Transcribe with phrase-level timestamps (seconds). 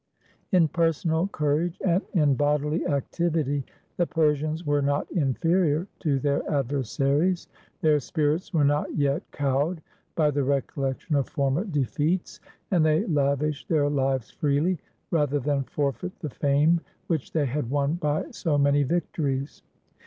[0.51, 3.63] In personal courage and in bodily activity
[3.97, 7.47] the Persians were not inferior to their adversaries.
[7.81, 9.79] Their spirits were not yet cowed
[10.15, 12.39] by the recollection of former defeats;
[12.71, 14.79] and they lavished their lives freely,
[15.11, 19.61] rather than forfeit the fame which they had won by so many victories.